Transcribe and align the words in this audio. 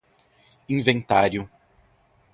inventário 0.71 1.47